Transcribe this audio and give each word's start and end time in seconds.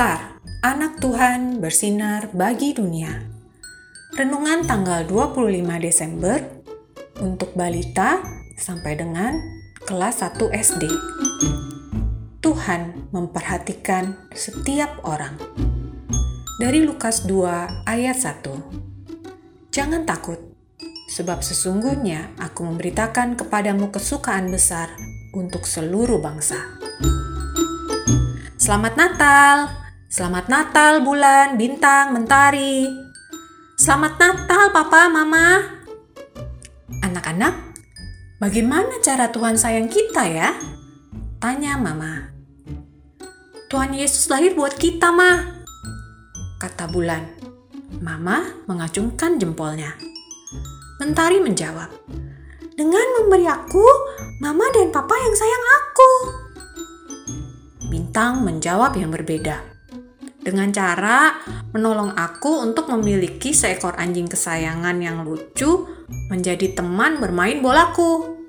Star, 0.00 0.40
anak 0.64 0.96
Tuhan 0.96 1.60
bersinar 1.60 2.32
bagi 2.32 2.72
dunia. 2.72 3.20
Renungan 4.16 4.64
tanggal 4.64 5.04
25 5.04 5.60
Desember 5.76 6.40
untuk 7.20 7.52
balita 7.52 8.24
sampai 8.56 8.96
dengan 8.96 9.36
kelas 9.84 10.24
1 10.24 10.40
SD. 10.56 10.88
Tuhan 12.40 13.12
memperhatikan 13.12 14.16
setiap 14.32 15.04
orang. 15.04 15.36
Dari 16.56 16.80
Lukas 16.80 17.28
2 17.28 17.84
ayat 17.84 18.16
1. 18.16 19.68
Jangan 19.68 20.08
takut, 20.08 20.40
sebab 21.12 21.44
sesungguhnya 21.44 22.32
aku 22.40 22.64
memberitakan 22.64 23.36
kepadamu 23.36 23.92
kesukaan 23.92 24.48
besar 24.48 24.88
untuk 25.36 25.68
seluruh 25.68 26.24
bangsa. 26.24 26.56
Selamat 28.56 28.96
Natal! 28.96 29.79
Selamat 30.10 30.50
Natal 30.50 31.06
bulan, 31.06 31.54
bintang, 31.54 32.10
mentari. 32.10 32.82
Selamat 33.78 34.18
Natal 34.18 34.74
Papa, 34.74 35.06
Mama. 35.06 35.62
Anak-anak, 36.98 37.78
bagaimana 38.42 38.98
cara 39.06 39.30
Tuhan 39.30 39.54
sayang 39.54 39.86
kita 39.86 40.26
ya? 40.26 40.58
Tanya 41.38 41.78
Mama. 41.78 42.26
Tuhan 43.70 43.94
Yesus 43.94 44.26
lahir 44.34 44.58
buat 44.58 44.74
kita, 44.74 45.14
Ma. 45.14 45.46
Kata 46.58 46.90
bulan. 46.90 47.30
Mama 48.02 48.66
mengacungkan 48.66 49.38
jempolnya. 49.38 49.94
Mentari 50.98 51.38
menjawab. 51.38 51.86
Dengan 52.74 53.06
memberi 53.14 53.46
aku, 53.46 53.86
Mama 54.42 54.74
dan 54.74 54.90
Papa 54.90 55.14
yang 55.14 55.38
sayang 55.38 55.64
aku. 55.78 56.10
Bintang 57.94 58.42
menjawab 58.42 58.98
yang 58.98 59.14
berbeda 59.14 59.70
dengan 60.40 60.72
cara 60.72 61.36
menolong 61.70 62.16
aku 62.16 62.64
untuk 62.64 62.88
memiliki 62.88 63.52
seekor 63.52 63.96
anjing 64.00 64.26
kesayangan 64.26 64.96
yang 64.98 65.22
lucu 65.22 65.86
menjadi 66.32 66.72
teman 66.72 67.20
bermain 67.20 67.60
bolaku. 67.60 68.40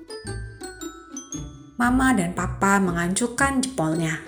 Mama 1.76 2.14
dan 2.16 2.32
Papa 2.32 2.80
mengancukan 2.80 3.60
jempolnya. 3.60 4.22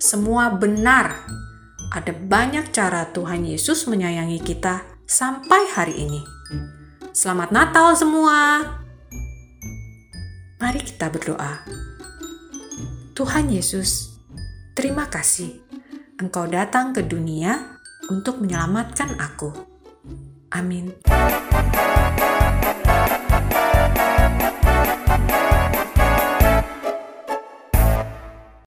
Semua 0.00 0.52
benar. 0.54 1.26
Ada 1.94 2.10
banyak 2.10 2.74
cara 2.74 3.06
Tuhan 3.14 3.46
Yesus 3.46 3.86
menyayangi 3.86 4.42
kita 4.42 4.82
sampai 5.06 5.70
hari 5.70 5.94
ini. 6.04 6.22
Selamat 7.14 7.54
Natal 7.54 7.94
semua. 7.94 8.60
Mari 10.58 10.80
kita 10.82 11.06
berdoa. 11.12 11.62
Tuhan 13.14 13.46
Yesus, 13.46 14.18
terima 14.74 15.06
kasih 15.06 15.73
Engkau 16.14 16.46
datang 16.46 16.94
ke 16.94 17.02
dunia 17.02 17.80
untuk 18.06 18.38
menyelamatkan 18.38 19.18
aku. 19.18 19.50
Amin. 20.54 20.94